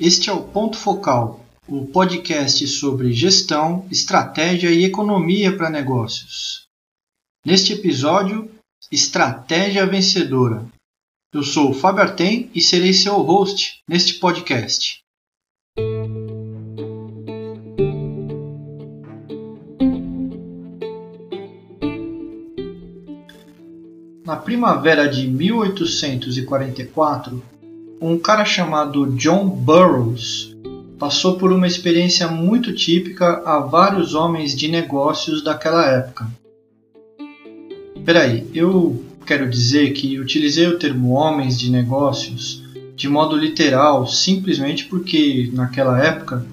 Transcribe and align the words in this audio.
Este 0.00 0.30
é 0.30 0.32
o 0.32 0.44
Ponto 0.44 0.76
Focal, 0.76 1.44
o 1.66 1.84
podcast 1.84 2.64
sobre 2.68 3.12
gestão, 3.12 3.84
estratégia 3.90 4.70
e 4.70 4.84
economia 4.84 5.56
para 5.56 5.68
negócios. 5.68 6.68
Neste 7.44 7.72
episódio, 7.72 8.48
Estratégia 8.92 9.84
Vencedora. 9.86 10.64
Eu 11.34 11.42
sou 11.42 11.70
o 11.70 11.74
Fábio 11.74 12.02
Artem 12.02 12.48
e 12.54 12.60
serei 12.60 12.92
seu 12.92 13.20
host 13.22 13.80
neste 13.88 14.20
podcast. 14.20 15.00
Na 24.24 24.36
primavera 24.36 25.08
de 25.08 25.26
1844, 25.26 27.57
um 28.00 28.18
cara 28.18 28.44
chamado 28.44 29.06
John 29.16 29.48
Burroughs 29.48 30.56
passou 30.98 31.36
por 31.36 31.52
uma 31.52 31.66
experiência 31.66 32.28
muito 32.28 32.74
típica 32.74 33.42
a 33.44 33.60
vários 33.60 34.14
homens 34.14 34.54
de 34.54 34.68
negócios 34.68 35.42
daquela 35.42 35.86
época. 35.86 36.26
Peraí, 38.04 38.46
eu 38.54 39.04
quero 39.26 39.48
dizer 39.48 39.92
que 39.92 40.18
utilizei 40.18 40.66
o 40.66 40.78
termo 40.78 41.10
homens 41.10 41.58
de 41.58 41.70
negócios 41.70 42.62
de 42.96 43.08
modo 43.08 43.36
literal 43.36 44.08
simplesmente 44.08 44.86
porque, 44.86 45.50
naquela 45.52 46.02
época, 46.02 46.44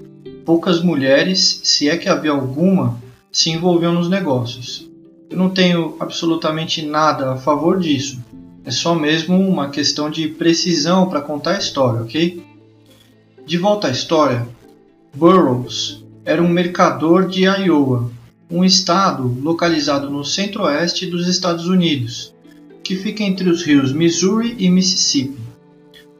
poucas 0.44 0.80
mulheres, 0.80 1.60
se 1.64 1.88
é 1.88 1.96
que 1.96 2.08
havia 2.08 2.30
alguma, 2.30 3.00
se 3.32 3.50
envolviam 3.50 3.92
nos 3.92 4.08
negócios. 4.08 4.88
Eu 5.28 5.36
não 5.36 5.50
tenho 5.50 5.96
absolutamente 5.98 6.82
nada 6.82 7.32
a 7.32 7.36
favor 7.36 7.80
disso. 7.80 8.22
É 8.66 8.70
só 8.72 8.96
mesmo 8.96 9.38
uma 9.38 9.70
questão 9.70 10.10
de 10.10 10.26
precisão 10.26 11.08
para 11.08 11.20
contar 11.20 11.54
a 11.54 11.58
história, 11.58 12.02
ok? 12.02 12.42
De 13.46 13.56
volta 13.56 13.86
à 13.86 13.92
história, 13.92 14.44
Burroughs 15.14 16.04
era 16.24 16.42
um 16.42 16.48
mercador 16.48 17.28
de 17.28 17.44
Iowa, 17.44 18.10
um 18.50 18.64
estado 18.64 19.22
localizado 19.40 20.10
no 20.10 20.24
centro-oeste 20.24 21.06
dos 21.06 21.28
Estados 21.28 21.68
Unidos, 21.68 22.34
que 22.82 22.96
fica 22.96 23.22
entre 23.22 23.48
os 23.48 23.62
rios 23.62 23.92
Missouri 23.92 24.56
e 24.58 24.68
Mississippi. 24.68 25.38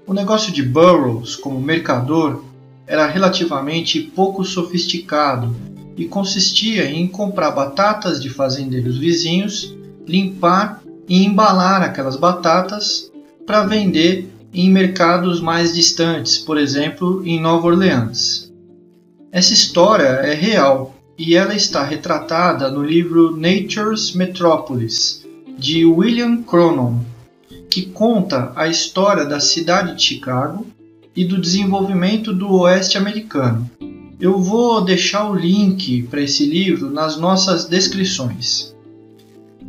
O 0.06 0.15
negócio 0.15 0.53
de 0.53 0.62
Burroughs 0.62 1.34
como 1.34 1.61
mercador 1.61 2.45
era 2.87 3.09
relativamente 3.09 4.01
pouco 4.01 4.45
sofisticado 4.45 5.53
e 5.97 6.05
consistia 6.05 6.89
em 6.89 7.09
comprar 7.09 7.51
batatas 7.51 8.23
de 8.23 8.31
fazendeiros 8.31 8.99
vizinhos, 8.99 9.75
limpar 10.06 10.86
e 11.09 11.25
embalar 11.25 11.83
aquelas 11.83 12.17
batatas 12.17 13.11
para 13.47 13.65
vender 13.65 14.29
em 14.53 14.71
mercados 14.71 15.41
mais 15.41 15.75
distantes, 15.75 16.39
por 16.39 16.59
exemplo, 16.59 17.23
em 17.27 17.41
Nova 17.41 17.67
Orleans. 17.69 18.53
Essa 19.31 19.53
história 19.53 20.05
é 20.05 20.34
real 20.34 20.95
e 21.19 21.34
ela 21.34 21.55
está 21.55 21.84
retratada 21.84 22.71
no 22.71 22.83
livro 22.83 23.37
Nature's 23.37 24.12
Metropolis, 24.12 25.27
de 25.59 25.84
William 25.84 26.43
Cronon, 26.43 27.01
que 27.71 27.87
conta 27.87 28.53
a 28.55 28.69
história 28.69 29.25
da 29.25 29.41
cidade 29.41 29.95
de 29.95 30.03
Chicago 30.03 30.67
e 31.15 31.25
do 31.25 31.41
desenvolvimento 31.41 32.33
do 32.33 32.53
oeste 32.53 32.99
americano. 32.99 33.71
Eu 34.21 34.41
vou 34.41 34.83
deixar 34.83 35.31
o 35.31 35.34
link 35.34 36.03
para 36.05 36.23
esse 36.23 36.47
livro 36.47 36.91
nas 36.91 37.17
nossas 37.19 37.67
descrições. 37.67 38.76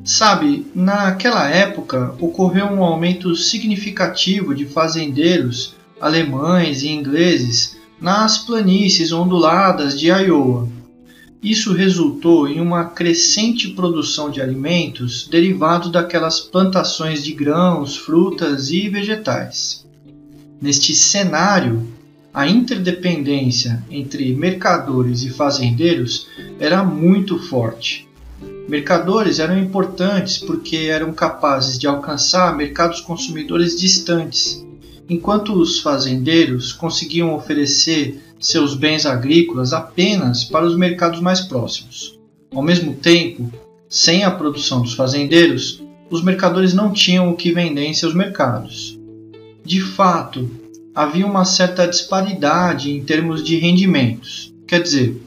Sabe, 0.07 0.65
naquela 0.73 1.49
época 1.49 2.15
ocorreu 2.17 2.67
um 2.67 2.81
aumento 2.81 3.35
significativo 3.35 4.55
de 4.55 4.65
fazendeiros 4.65 5.75
alemães 5.99 6.81
e 6.81 6.87
ingleses 6.87 7.75
nas 7.99 8.37
planícies 8.37 9.11
onduladas 9.11 9.99
de 9.99 10.07
Iowa. 10.07 10.69
Isso 11.43 11.73
resultou 11.73 12.47
em 12.47 12.61
uma 12.61 12.85
crescente 12.85 13.67
produção 13.71 14.31
de 14.31 14.39
alimentos 14.39 15.27
derivados 15.27 15.91
daquelas 15.91 16.39
plantações 16.39 17.21
de 17.21 17.33
grãos, 17.33 17.97
frutas 17.97 18.71
e 18.71 18.87
vegetais. 18.87 19.85
Neste 20.61 20.95
cenário, 20.95 21.85
a 22.33 22.47
interdependência 22.47 23.83
entre 23.91 24.33
mercadores 24.33 25.23
e 25.23 25.29
fazendeiros 25.31 26.27
era 26.61 26.81
muito 26.81 27.37
forte. 27.37 28.06
Mercadores 28.67 29.39
eram 29.39 29.57
importantes 29.57 30.37
porque 30.37 30.75
eram 30.75 31.13
capazes 31.13 31.79
de 31.79 31.87
alcançar 31.87 32.55
mercados 32.55 32.99
consumidores 32.99 33.79
distantes, 33.79 34.65
enquanto 35.09 35.53
os 35.53 35.79
fazendeiros 35.79 36.73
conseguiam 36.73 37.33
oferecer 37.33 38.21
seus 38.41 38.75
bens 38.75 39.05
agrícolas 39.05 39.71
apenas 39.71 40.43
para 40.43 40.65
os 40.65 40.75
mercados 40.75 41.21
mais 41.21 41.39
próximos. 41.39 42.19
Ao 42.53 42.61
mesmo 42.61 42.93
tempo, 42.93 43.49
sem 43.87 44.25
a 44.25 44.31
produção 44.31 44.81
dos 44.81 44.93
fazendeiros, 44.93 45.81
os 46.09 46.21
mercadores 46.21 46.73
não 46.73 46.91
tinham 46.91 47.29
o 47.29 47.37
que 47.37 47.53
vender 47.53 47.85
em 47.85 47.93
seus 47.93 48.13
mercados. 48.13 48.99
De 49.63 49.79
fato, 49.79 50.49
havia 50.93 51.25
uma 51.25 51.45
certa 51.45 51.87
disparidade 51.87 52.91
em 52.91 53.01
termos 53.01 53.41
de 53.43 53.57
rendimentos. 53.57 54.53
Quer 54.67 54.81
dizer, 54.81 55.21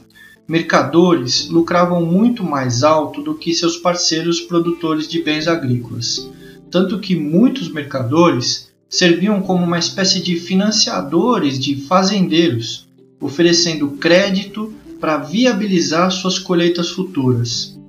mercadores 0.51 1.47
lucravam 1.47 2.05
muito 2.05 2.43
mais 2.43 2.83
alto 2.83 3.21
do 3.21 3.35
que 3.35 3.53
seus 3.53 3.77
parceiros 3.77 4.41
produtores 4.41 5.07
de 5.07 5.23
bens 5.23 5.47
agrícolas, 5.47 6.29
tanto 6.69 6.99
que 6.99 7.15
muitos 7.15 7.71
mercadores 7.71 8.69
serviam 8.89 9.41
como 9.41 9.63
uma 9.63 9.79
espécie 9.79 10.21
de 10.21 10.35
financiadores 10.35 11.57
de 11.57 11.75
fazendeiros, 11.87 12.85
oferecendo 13.17 13.91
crédito 13.91 14.73
para 14.99 15.15
viabilizar 15.19 16.11
suas 16.11 16.37
colheitas 16.37 16.89
futuras. 16.89 17.79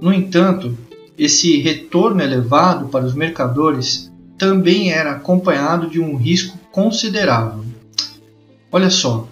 No 0.00 0.12
entanto, 0.12 0.78
esse 1.18 1.56
retorno 1.56 2.22
elevado 2.22 2.86
para 2.90 3.04
os 3.04 3.12
mercadores 3.12 4.08
também 4.38 4.92
era 4.92 5.10
acompanhado 5.10 5.90
de 5.90 5.98
um 5.98 6.14
risco 6.14 6.56
considerável. 6.70 7.64
Olha 8.70 8.88
só, 8.88 9.28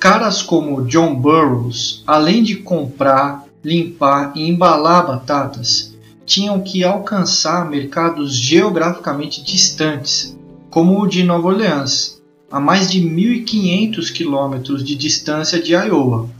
caras 0.00 0.40
como 0.40 0.86
John 0.86 1.14
Burroughs, 1.14 2.02
além 2.06 2.42
de 2.42 2.56
comprar, 2.56 3.44
limpar 3.62 4.32
e 4.34 4.48
embalar 4.48 5.06
batatas, 5.06 5.94
tinham 6.24 6.58
que 6.62 6.82
alcançar 6.82 7.68
mercados 7.68 8.34
geograficamente 8.34 9.44
distantes, 9.44 10.34
como 10.70 11.02
o 11.02 11.06
de 11.06 11.22
Nova 11.22 11.48
Orleans, 11.48 12.18
a 12.50 12.58
mais 12.58 12.90
de 12.90 13.02
1.500 13.02 14.10
quilômetros 14.10 14.82
de 14.82 14.94
distância 14.94 15.62
de 15.62 15.74
Iowa. 15.74 16.30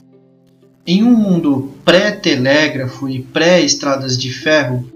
Em 0.87 1.03
um 1.03 1.15
mundo 1.15 1.71
pré-telégrafo 1.85 3.11
e 3.11 3.21
pré-estradas 3.21 4.17
de 4.17 4.33
ferro, 4.33 4.89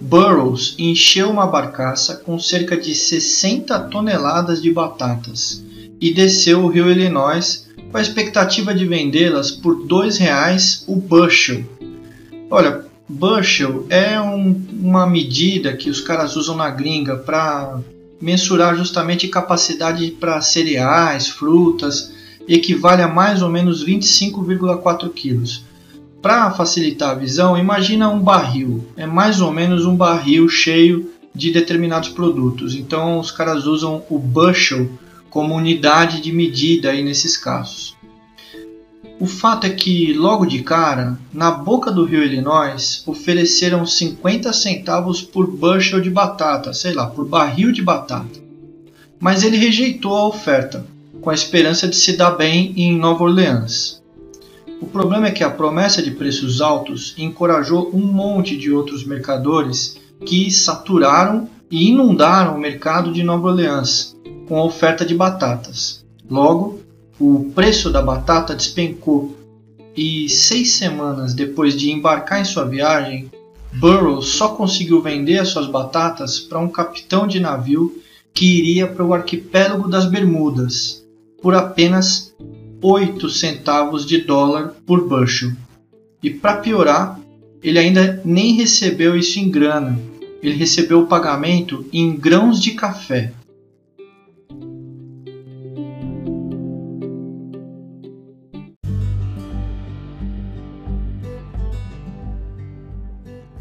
Burroughs 0.00 0.76
encheu 0.78 1.30
uma 1.30 1.48
barcaça 1.48 2.14
com 2.14 2.38
cerca 2.38 2.76
de 2.76 2.94
60 2.94 3.76
toneladas 3.88 4.62
de 4.62 4.70
batatas 4.70 5.64
e 6.00 6.12
desceu 6.14 6.62
o 6.62 6.68
rio 6.68 6.88
Illinois 6.88 7.63
com 7.94 7.98
a 7.98 8.02
expectativa 8.02 8.74
de 8.74 8.84
vendê-las 8.84 9.52
por 9.52 9.82
R$ 9.82 9.84
2,00 9.86 10.82
o 10.88 10.96
bushel. 10.96 11.64
Olha, 12.50 12.84
bushel 13.08 13.86
é 13.88 14.20
um, 14.20 14.60
uma 14.82 15.06
medida 15.06 15.76
que 15.76 15.88
os 15.88 16.00
caras 16.00 16.34
usam 16.34 16.56
na 16.56 16.68
gringa 16.70 17.14
para 17.14 17.78
mensurar 18.20 18.76
justamente 18.76 19.28
capacidade 19.28 20.10
para 20.10 20.40
cereais, 20.40 21.28
frutas, 21.28 22.12
equivale 22.48 23.00
a 23.00 23.06
mais 23.06 23.42
ou 23.42 23.48
menos 23.48 23.86
25,4 23.86 25.08
quilos. 25.12 25.64
Para 26.20 26.50
facilitar 26.50 27.10
a 27.10 27.14
visão, 27.14 27.56
imagina 27.56 28.08
um 28.08 28.18
barril. 28.18 28.84
É 28.96 29.06
mais 29.06 29.40
ou 29.40 29.52
menos 29.52 29.86
um 29.86 29.94
barril 29.94 30.48
cheio 30.48 31.12
de 31.32 31.52
determinados 31.52 32.08
produtos. 32.08 32.74
Então 32.74 33.20
os 33.20 33.30
caras 33.30 33.66
usam 33.66 34.02
o 34.10 34.18
bushel 34.18 34.90
como 35.34 35.56
unidade 35.56 36.20
de 36.20 36.30
medida 36.30 36.90
aí 36.90 37.02
nesses 37.02 37.36
casos. 37.36 37.93
O 39.20 39.26
fato 39.26 39.66
é 39.66 39.70
que, 39.70 40.12
logo 40.12 40.44
de 40.44 40.62
cara, 40.62 41.16
na 41.32 41.50
boca 41.50 41.90
do 41.90 42.04
rio 42.04 42.24
Illinois, 42.24 43.02
ofereceram 43.06 43.86
50 43.86 44.52
centavos 44.52 45.22
por 45.22 45.46
bushel 45.46 46.00
de 46.00 46.10
batata, 46.10 46.74
sei 46.74 46.92
lá, 46.92 47.06
por 47.06 47.24
barril 47.24 47.70
de 47.70 47.80
batata. 47.80 48.40
Mas 49.20 49.44
ele 49.44 49.56
rejeitou 49.56 50.16
a 50.16 50.26
oferta, 50.26 50.84
com 51.20 51.30
a 51.30 51.34
esperança 51.34 51.86
de 51.86 51.96
se 51.96 52.16
dar 52.16 52.32
bem 52.32 52.74
em 52.76 52.98
Nova 52.98 53.22
Orleans. 53.24 54.02
O 54.80 54.86
problema 54.86 55.28
é 55.28 55.30
que 55.30 55.44
a 55.44 55.50
promessa 55.50 56.02
de 56.02 56.10
preços 56.10 56.60
altos 56.60 57.14
encorajou 57.16 57.90
um 57.94 58.04
monte 58.04 58.56
de 58.56 58.72
outros 58.72 59.06
mercadores 59.06 59.96
que 60.26 60.50
saturaram 60.50 61.48
e 61.70 61.88
inundaram 61.88 62.56
o 62.56 62.60
mercado 62.60 63.12
de 63.12 63.22
Nova 63.22 63.48
Orleans 63.48 64.14
com 64.46 64.58
a 64.58 64.64
oferta 64.64 65.04
de 65.04 65.14
batatas. 65.14 66.04
Logo, 66.28 66.80
o 67.18 67.50
preço 67.54 67.90
da 67.90 68.02
batata 68.02 68.54
despencou 68.54 69.36
e 69.96 70.28
seis 70.28 70.72
semanas 70.72 71.34
depois 71.34 71.76
de 71.76 71.90
embarcar 71.90 72.40
em 72.40 72.44
sua 72.44 72.64
viagem, 72.64 73.30
Burroughs 73.74 74.28
só 74.28 74.48
conseguiu 74.48 75.00
vender 75.00 75.38
as 75.38 75.48
suas 75.48 75.66
batatas 75.66 76.38
para 76.38 76.58
um 76.58 76.68
capitão 76.68 77.26
de 77.26 77.40
navio 77.40 78.00
que 78.32 78.58
iria 78.58 78.86
para 78.86 79.04
o 79.04 79.14
arquipélago 79.14 79.88
das 79.88 80.06
Bermudas, 80.06 81.04
por 81.40 81.54
apenas 81.54 82.34
8 82.82 83.30
centavos 83.30 84.04
de 84.04 84.18
dólar 84.18 84.74
por 84.84 85.08
bushel. 85.08 85.52
E 86.22 86.30
para 86.30 86.56
piorar, 86.56 87.20
ele 87.62 87.78
ainda 87.78 88.20
nem 88.24 88.54
recebeu 88.54 89.16
isso 89.16 89.38
em 89.38 89.48
grana, 89.48 89.98
ele 90.42 90.54
recebeu 90.56 91.00
o 91.00 91.06
pagamento 91.06 91.86
em 91.92 92.16
grãos 92.16 92.60
de 92.60 92.72
café. 92.72 93.32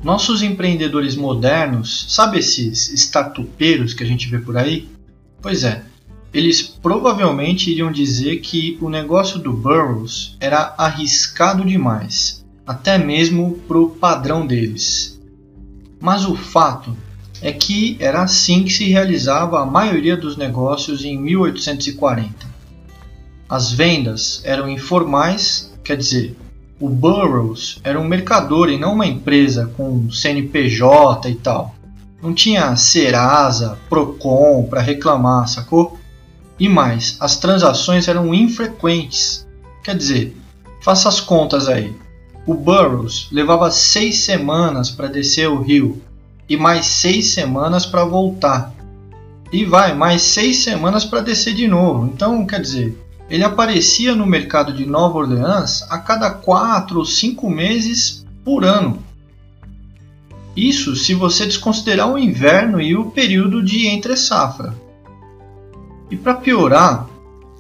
Nossos 0.03 0.43
empreendedores 0.43 1.15
modernos, 1.15 2.07
sabe 2.09 2.37
esses 2.37 2.89
startupeiros 2.89 3.93
que 3.93 4.03
a 4.03 4.05
gente 4.05 4.27
vê 4.27 4.37
por 4.37 4.57
aí? 4.57 4.89
Pois 5.41 5.63
é, 5.63 5.81
eles 6.33 6.61
provavelmente 6.61 7.71
iriam 7.71 7.89
dizer 7.89 8.41
que 8.41 8.77
o 8.81 8.89
negócio 8.89 9.39
do 9.39 9.53
Burroughs 9.53 10.35
era 10.41 10.75
arriscado 10.77 11.63
demais, 11.63 12.43
até 12.67 12.97
mesmo 12.97 13.59
para 13.65 13.77
o 13.77 13.91
padrão 13.91 14.45
deles. 14.45 15.21
Mas 16.01 16.25
o 16.25 16.35
fato 16.35 16.97
é 17.41 17.53
que 17.53 17.95
era 17.97 18.23
assim 18.23 18.65
que 18.65 18.73
se 18.73 18.89
realizava 18.89 19.61
a 19.61 19.65
maioria 19.65 20.17
dos 20.17 20.35
negócios 20.35 21.05
em 21.05 21.17
1840. 21.17 22.45
As 23.47 23.71
vendas 23.71 24.41
eram 24.43 24.67
informais, 24.67 25.73
quer 25.81 25.95
dizer, 25.95 26.35
o 26.83 26.89
Burroughs 26.89 27.79
era 27.81 27.97
um 27.97 28.03
mercador 28.03 28.69
e 28.69 28.77
não 28.77 28.95
uma 28.95 29.07
empresa 29.07 29.71
com 29.77 30.11
CNPJ 30.11 31.29
e 31.29 31.35
tal. 31.35 31.73
Não 32.21 32.33
tinha 32.33 32.75
Serasa, 32.75 33.79
Procon 33.87 34.67
para 34.69 34.81
reclamar, 34.81 35.47
sacou? 35.47 35.97
E 36.59 36.67
mais, 36.67 37.15
as 37.21 37.37
transações 37.37 38.09
eram 38.09 38.33
infrequentes. 38.33 39.47
Quer 39.81 39.95
dizer, 39.95 40.35
faça 40.81 41.07
as 41.07 41.21
contas 41.21 41.69
aí. 41.69 41.95
O 42.45 42.53
Burroughs 42.53 43.29
levava 43.31 43.71
seis 43.71 44.17
semanas 44.17 44.91
para 44.91 45.07
descer 45.07 45.47
o 45.47 45.61
rio 45.61 46.01
e 46.49 46.57
mais 46.57 46.85
seis 46.85 47.33
semanas 47.33 47.85
para 47.85 48.03
voltar. 48.03 48.73
E 49.53 49.63
vai, 49.63 49.95
mais 49.95 50.21
seis 50.21 50.57
semanas 50.65 51.05
para 51.05 51.21
descer 51.21 51.53
de 51.53 51.65
novo. 51.65 52.11
Então, 52.13 52.45
quer 52.45 52.59
dizer, 52.59 53.01
ele 53.33 53.43
aparecia 53.43 54.13
no 54.13 54.27
mercado 54.27 54.71
de 54.71 54.85
Nova 54.85 55.17
Orleans 55.17 55.83
a 55.89 55.97
cada 55.97 56.29
quatro 56.29 56.99
ou 56.99 57.05
cinco 57.05 57.49
meses 57.49 58.23
por 58.45 58.63
ano. 58.63 59.01
Isso 60.55 60.95
se 60.95 61.15
você 61.15 61.43
desconsiderar 61.47 62.13
o 62.13 62.19
inverno 62.19 62.79
e 62.79 62.95
o 62.95 63.09
período 63.09 63.63
de 63.63 63.87
entre 63.87 64.15
safra. 64.15 64.75
E 66.11 66.15
para 66.15 66.35
piorar, 66.35 67.09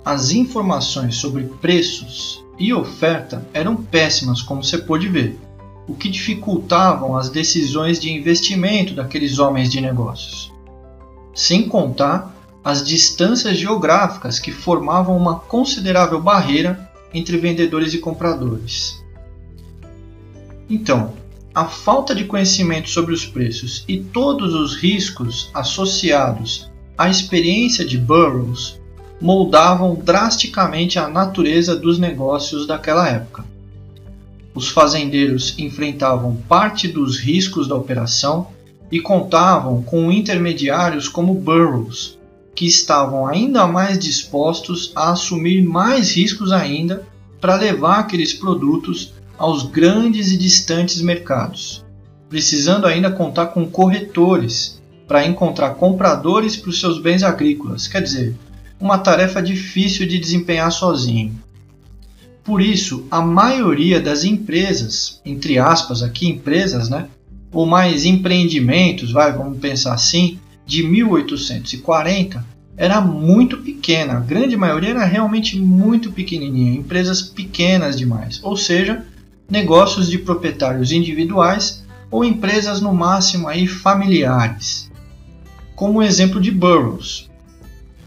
as 0.05 0.29
informações 0.29 1.15
sobre 1.15 1.45
preços 1.59 2.45
e 2.59 2.71
oferta 2.71 3.43
eram 3.51 3.75
péssimas, 3.75 4.43
como 4.43 4.63
você 4.63 4.77
pôde 4.77 5.07
ver, 5.07 5.39
o 5.87 5.95
que 5.95 6.07
dificultavam 6.07 7.17
as 7.17 7.29
decisões 7.29 7.99
de 7.99 8.13
investimento 8.13 8.93
daqueles 8.93 9.39
homens 9.39 9.71
de 9.71 9.81
negócios. 9.81 10.53
Sem 11.33 11.67
contar 11.67 12.31
as 12.63 12.83
distâncias 12.83 13.57
geográficas 13.57 14.39
que 14.39 14.51
formavam 14.51 15.17
uma 15.17 15.39
considerável 15.39 16.21
barreira 16.21 16.89
entre 17.13 17.37
vendedores 17.37 17.93
e 17.93 17.97
compradores. 17.97 19.03
Então, 20.69 21.13
a 21.53 21.65
falta 21.65 22.15
de 22.15 22.25
conhecimento 22.25 22.89
sobre 22.89 23.13
os 23.13 23.25
preços 23.25 23.83
e 23.87 23.99
todos 23.99 24.55
os 24.55 24.75
riscos 24.75 25.51
associados 25.53 26.71
à 26.97 27.09
experiência 27.09 27.85
de 27.85 27.97
Burroughs 27.97 28.79
moldavam 29.21 29.95
drasticamente 29.95 30.97
a 30.97 31.07
natureza 31.07 31.75
dos 31.75 31.99
negócios 31.99 32.65
daquela 32.65 33.07
época. 33.07 33.45
Os 34.55 34.69
fazendeiros 34.69 35.57
enfrentavam 35.57 36.35
parte 36.47 36.87
dos 36.87 37.19
riscos 37.19 37.67
da 37.67 37.75
operação 37.75 38.47
e 38.91 38.99
contavam 38.99 39.81
com 39.81 40.11
intermediários 40.11 41.07
como 41.07 41.33
Burroughs, 41.33 42.17
que 42.55 42.65
estavam 42.65 43.25
ainda 43.25 43.67
mais 43.67 43.97
dispostos 43.97 44.91
a 44.95 45.11
assumir 45.11 45.63
mais 45.63 46.15
riscos 46.15 46.51
ainda 46.51 47.05
para 47.41 47.55
levar 47.55 47.99
aqueles 47.99 48.33
produtos 48.33 49.13
aos 49.37 49.63
grandes 49.63 50.31
e 50.31 50.37
distantes 50.37 51.01
mercados, 51.01 51.83
precisando 52.29 52.85
ainda 52.85 53.11
contar 53.11 53.47
com 53.47 53.65
corretores 53.65 54.81
para 55.07 55.25
encontrar 55.25 55.75
compradores 55.75 56.55
para 56.55 56.69
os 56.69 56.79
seus 56.79 56.99
bens 56.99 57.23
agrícolas, 57.23 57.87
quer 57.87 58.01
dizer, 58.01 58.35
uma 58.79 58.97
tarefa 58.97 59.41
difícil 59.41 60.07
de 60.07 60.17
desempenhar 60.17 60.71
sozinho. 60.71 61.37
Por 62.43 62.61
isso, 62.61 63.05
a 63.09 63.21
maioria 63.21 64.01
das 64.01 64.23
empresas, 64.23 65.21
entre 65.25 65.57
aspas 65.57 66.03
aqui 66.03 66.27
empresas, 66.27 66.89
né, 66.89 67.07
ou 67.51 67.65
mais 67.65 68.05
empreendimentos, 68.05 69.11
vai, 69.11 69.31
vamos 69.31 69.59
pensar 69.59 69.93
assim, 69.93 70.39
de 70.65 70.83
1840 70.83 72.53
era 72.75 72.99
muito 72.99 73.57
pequena, 73.57 74.13
a 74.17 74.19
grande 74.19 74.57
maioria 74.57 74.89
era 74.91 75.05
realmente 75.05 75.59
muito 75.59 76.11
pequenininha, 76.11 76.73
empresas 76.73 77.21
pequenas 77.21 77.95
demais, 77.95 78.39
ou 78.43 78.57
seja, 78.57 79.05
negócios 79.49 80.09
de 80.09 80.17
proprietários 80.17 80.91
individuais 80.91 81.83
ou 82.09 82.25
empresas 82.25 82.81
no 82.81 82.93
máximo 82.93 83.47
aí 83.47 83.67
familiares. 83.67 84.91
Como 85.75 85.99
o 85.99 86.03
exemplo 86.03 86.41
de 86.41 86.51
Burroughs, 86.51 87.29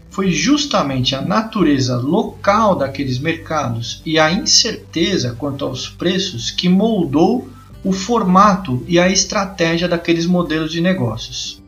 foi 0.09 0.31
justamente 0.31 1.15
a 1.15 1.21
natureza 1.21 1.95
local 1.95 2.75
daqueles 2.75 3.19
mercados 3.19 4.01
e 4.05 4.17
a 4.17 4.31
incerteza 4.31 5.35
quanto 5.37 5.63
aos 5.63 5.87
preços 5.87 6.49
que 6.49 6.67
moldou 6.67 7.47
o 7.83 7.91
formato 7.93 8.83
e 8.87 8.99
a 8.99 9.07
estratégia 9.07 9.87
daqueles 9.87 10.25
modelos 10.25 10.71
de 10.71 10.81
negócios. 10.81 11.61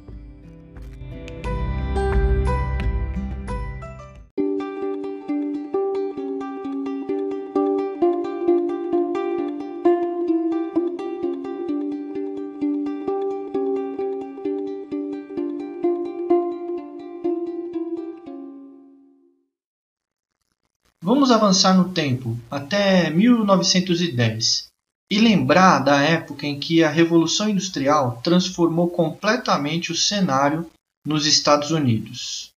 Vamos 21.30 21.44
avançar 21.44 21.78
no 21.78 21.90
tempo 21.90 22.36
até 22.50 23.08
1910 23.12 24.66
e 25.12 25.20
lembrar 25.20 25.78
da 25.78 26.02
época 26.02 26.48
em 26.48 26.60
que 26.60 26.84
a 26.84 26.90
Revolução 26.90 27.48
Industrial 27.48 28.20
transformou 28.24 28.90
completamente 28.90 29.92
o 29.92 29.96
cenário 29.96 30.66
nos 31.06 31.28
Estados 31.28 31.70
Unidos. 31.70 32.50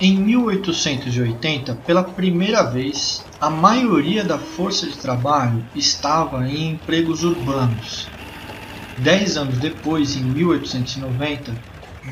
Em 0.00 0.16
1880, 0.16 1.74
pela 1.86 2.02
primeira 2.02 2.62
vez, 2.62 3.22
a 3.38 3.50
maioria 3.50 4.24
da 4.24 4.38
força 4.38 4.86
de 4.86 4.96
trabalho 4.96 5.62
estava 5.74 6.48
em 6.48 6.70
empregos 6.70 7.24
urbanos. 7.24 8.08
Dez 8.96 9.36
anos 9.36 9.58
depois, 9.58 10.16
em 10.16 10.22
1890, 10.22 11.54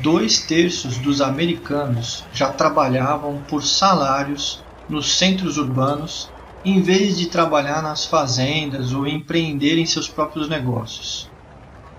dois 0.03 0.37
terços 0.45 0.99
dos 0.99 1.21
americanos 1.21 2.23
já 2.35 2.51
trabalhavam 2.53 3.41
por 3.49 3.63
salários 3.63 4.61
nos 4.89 5.17
centros 5.17 5.57
urbanos 5.57 6.29
em 6.65 6.81
vez 6.81 7.17
de 7.17 7.27
trabalhar 7.27 7.81
nas 7.81 8.05
fazendas 8.05 8.93
ou 8.93 9.05
empreender 9.05 9.77
em 9.77 9.85
seus 9.85 10.07
próprios 10.07 10.47
negócios. 10.47 11.29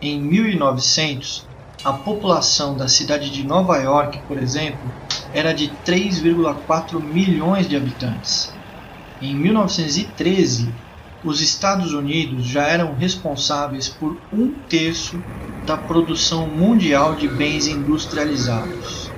Em 0.00 0.20
1900, 0.20 1.46
a 1.84 1.92
população 1.92 2.76
da 2.76 2.88
cidade 2.88 3.28
de 3.28 3.44
Nova 3.44 3.76
York, 3.76 4.18
por 4.26 4.38
exemplo, 4.38 4.90
era 5.34 5.52
de 5.52 5.68
3,4 5.84 6.98
milhões 7.02 7.68
de 7.68 7.76
habitantes. 7.76 8.52
Em 9.20 9.34
1913, 9.34 10.72
os 11.22 11.40
Estados 11.40 11.92
Unidos 11.92 12.46
já 12.46 12.66
eram 12.66 12.94
responsáveis 12.94 13.88
por 13.88 14.16
um 14.32 14.50
terço 14.68 15.22
da 15.66 15.76
produção 15.76 16.46
mundial 16.46 17.14
de 17.14 17.28
bens 17.28 17.66
industrializados. 17.66 19.10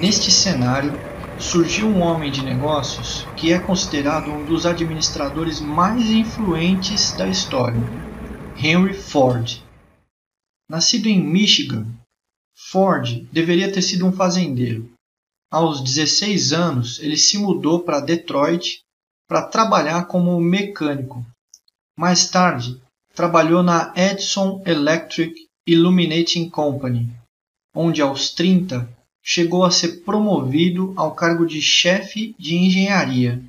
Neste 0.00 0.30
cenário, 0.30 0.98
surgiu 1.38 1.88
um 1.88 2.00
homem 2.00 2.30
de 2.30 2.42
negócios 2.42 3.24
que 3.36 3.52
é 3.52 3.58
considerado 3.58 4.30
um 4.30 4.44
dos 4.44 4.64
administradores 4.66 5.60
mais 5.60 6.10
influentes 6.10 7.12
da 7.12 7.26
história, 7.26 7.80
Henry 8.56 8.94
Ford. 8.94 9.62
Nascido 10.68 11.08
em 11.08 11.20
Michigan, 11.20 11.86
Ford 12.56 13.26
deveria 13.32 13.72
ter 13.72 13.82
sido 13.82 14.06
um 14.06 14.12
fazendeiro. 14.12 14.90
Aos 15.50 15.82
16 15.82 16.52
anos, 16.52 16.98
ele 17.00 17.16
se 17.16 17.38
mudou 17.38 17.80
para 17.80 18.00
Detroit 18.00 18.80
para 19.28 19.42
trabalhar 19.42 20.06
como 20.06 20.40
mecânico. 20.40 21.24
Mais 21.96 22.28
tarde, 22.28 22.80
trabalhou 23.14 23.62
na 23.62 23.92
Edison 23.96 24.62
Electric 24.66 25.46
Illuminating 25.66 26.48
Company, 26.48 27.08
onde 27.74 28.02
aos 28.02 28.30
30 28.30 28.88
chegou 29.24 29.64
a 29.64 29.70
ser 29.70 30.02
promovido 30.04 30.92
ao 30.94 31.14
cargo 31.14 31.46
de 31.46 31.62
chefe 31.62 32.34
de 32.38 32.56
engenharia. 32.56 33.42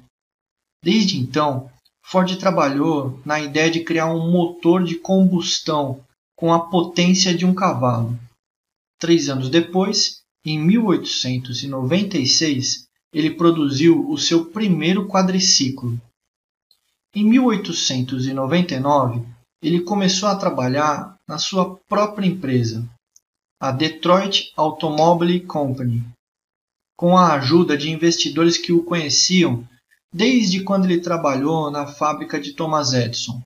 Desde 0.81 1.19
então, 1.19 1.69
Ford 2.01 2.33
trabalhou 2.37 3.19
na 3.25 3.41
ideia 3.41 3.69
de 3.69 3.83
criar 3.83 4.13
um 4.13 4.31
motor 4.31 4.85
de 4.85 4.95
combustão 4.95 6.01
com 6.35 6.53
a 6.53 6.69
potência 6.69 7.35
de 7.35 7.45
um 7.45 7.53
cavalo. 7.53 8.17
Três 8.97 9.27
anos 9.27 9.49
depois, 9.49 10.21
em 10.45 10.57
1896, 10.57 12.87
ele 13.11 13.31
produziu 13.31 14.09
o 14.09 14.17
seu 14.17 14.45
primeiro 14.45 15.05
quadriciclo. 15.07 15.99
Em 17.13 17.25
1899, 17.25 19.21
ele 19.61 19.81
começou 19.81 20.29
a 20.29 20.35
trabalhar 20.35 21.17
na 21.27 21.37
sua 21.37 21.75
própria 21.87 22.27
empresa, 22.27 22.89
a 23.59 23.71
Detroit 23.71 24.51
Automobile 24.55 25.39
Company, 25.41 26.03
com 26.97 27.17
a 27.17 27.33
ajuda 27.33 27.77
de 27.77 27.89
investidores 27.89 28.57
que 28.57 28.71
o 28.71 28.83
conheciam 28.83 29.67
desde 30.13 30.63
quando 30.63 30.85
ele 30.85 31.01
trabalhou 31.01 31.69
na 31.71 31.87
fábrica 31.87 32.39
de 32.39 32.53
Thomas 32.53 32.93
Edison. 32.93 33.43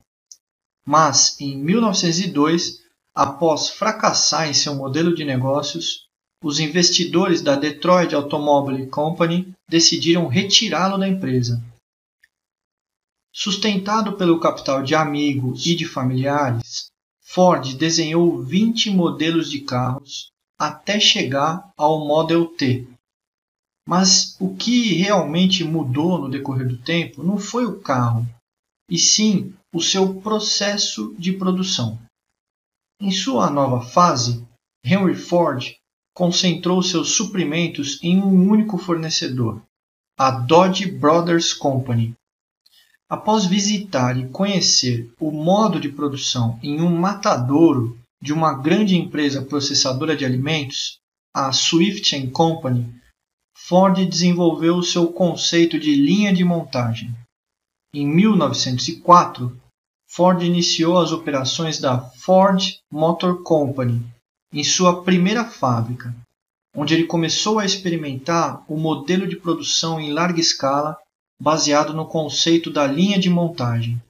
Mas, 0.86 1.40
em 1.40 1.56
1902, 1.56 2.80
após 3.14 3.70
fracassar 3.70 4.48
em 4.48 4.54
seu 4.54 4.74
modelo 4.74 5.14
de 5.14 5.24
negócios, 5.24 6.06
os 6.42 6.58
investidores 6.58 7.42
da 7.42 7.54
Detroit 7.54 8.14
Automobile 8.14 8.86
Company 8.86 9.52
decidiram 9.68 10.26
retirá-lo 10.26 10.96
da 10.96 11.06
empresa. 11.06 11.62
Sustentado 13.32 14.16
pelo 14.16 14.40
capital 14.40 14.82
de 14.82 14.94
amigos 14.94 15.66
e 15.66 15.76
de 15.76 15.86
familiares, 15.86 16.89
Ford 17.32 17.76
desenhou 17.76 18.42
20 18.42 18.90
modelos 18.90 19.52
de 19.52 19.60
carros 19.60 20.32
até 20.58 20.98
chegar 20.98 21.72
ao 21.76 22.04
Model 22.04 22.44
T. 22.56 22.88
Mas 23.86 24.36
o 24.40 24.56
que 24.56 24.94
realmente 24.94 25.62
mudou 25.62 26.18
no 26.18 26.28
decorrer 26.28 26.66
do 26.66 26.76
tempo 26.76 27.22
não 27.22 27.38
foi 27.38 27.64
o 27.66 27.80
carro, 27.80 28.26
e 28.90 28.98
sim 28.98 29.54
o 29.72 29.80
seu 29.80 30.20
processo 30.20 31.14
de 31.16 31.32
produção. 31.32 31.96
Em 33.00 33.12
sua 33.12 33.48
nova 33.48 33.80
fase, 33.80 34.44
Henry 34.84 35.14
Ford 35.14 35.76
concentrou 36.12 36.82
seus 36.82 37.12
suprimentos 37.12 38.02
em 38.02 38.20
um 38.20 38.50
único 38.50 38.76
fornecedor, 38.76 39.62
a 40.18 40.32
Dodge 40.32 40.90
Brothers 40.90 41.52
Company, 41.52 42.12
Após 43.10 43.44
visitar 43.44 44.16
e 44.16 44.28
conhecer 44.28 45.12
o 45.18 45.32
modo 45.32 45.80
de 45.80 45.88
produção 45.88 46.60
em 46.62 46.80
um 46.80 46.96
matadouro 46.96 47.98
de 48.22 48.32
uma 48.32 48.54
grande 48.54 48.94
empresa 48.94 49.42
processadora 49.42 50.16
de 50.16 50.24
alimentos, 50.24 51.00
a 51.34 51.50
Swift 51.50 52.28
Company, 52.28 52.88
Ford 53.56 54.06
desenvolveu 54.08 54.76
o 54.76 54.84
seu 54.84 55.08
conceito 55.12 55.76
de 55.76 55.96
linha 55.96 56.32
de 56.32 56.44
montagem. 56.44 57.12
Em 57.92 58.06
1904, 58.06 59.60
Ford 60.08 60.40
iniciou 60.44 60.96
as 60.96 61.10
operações 61.10 61.80
da 61.80 61.98
Ford 62.00 62.78
Motor 62.92 63.42
Company 63.42 64.00
em 64.52 64.62
sua 64.62 65.02
primeira 65.02 65.44
fábrica, 65.44 66.14
onde 66.76 66.94
ele 66.94 67.06
começou 67.06 67.58
a 67.58 67.64
experimentar 67.64 68.64
o 68.68 68.76
modelo 68.76 69.26
de 69.26 69.34
produção 69.34 70.00
em 70.00 70.12
larga 70.12 70.40
escala 70.40 70.96
baseado 71.40 71.94
no 71.94 72.06
conceito 72.06 72.70
da 72.70 72.86
linha 72.86 73.18
de 73.18 73.30
montagem. 73.30 74.00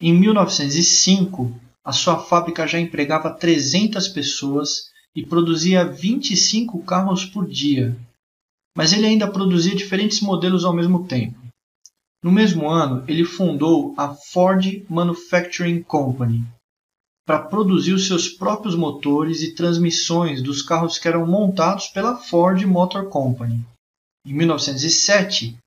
Em 0.00 0.12
1905, 0.12 1.52
a 1.84 1.92
sua 1.92 2.20
fábrica 2.20 2.66
já 2.66 2.78
empregava 2.78 3.34
300 3.34 4.06
pessoas 4.08 4.90
e 5.14 5.26
produzia 5.26 5.84
25 5.84 6.80
carros 6.84 7.24
por 7.24 7.48
dia. 7.48 7.98
Mas 8.76 8.92
ele 8.92 9.06
ainda 9.06 9.28
produzia 9.28 9.74
diferentes 9.74 10.20
modelos 10.20 10.64
ao 10.64 10.72
mesmo 10.72 11.08
tempo. 11.08 11.36
No 12.22 12.30
mesmo 12.30 12.68
ano, 12.68 13.04
ele 13.08 13.24
fundou 13.24 13.94
a 13.96 14.14
Ford 14.14 14.84
Manufacturing 14.88 15.82
Company 15.82 16.44
para 17.26 17.42
produzir 17.42 17.92
os 17.92 18.06
seus 18.06 18.28
próprios 18.28 18.74
motores 18.74 19.42
e 19.42 19.54
transmissões 19.54 20.42
dos 20.42 20.62
carros 20.62 20.98
que 20.98 21.08
eram 21.08 21.26
montados 21.26 21.88
pela 21.88 22.16
Ford 22.16 22.62
Motor 22.64 23.08
Company. 23.08 23.64
Em 24.24 24.32
1907, 24.32 25.58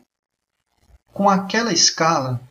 Com 1.14 1.30
aquela 1.30 1.72
escala, 1.72 2.42